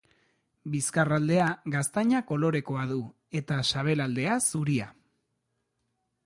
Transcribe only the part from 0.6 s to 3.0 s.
Bizkarraldea gaztaina kolorekoa du